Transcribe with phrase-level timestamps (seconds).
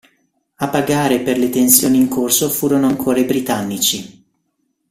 [0.55, 4.23] A pagare per le tensioni in corso furono ancora i britannici.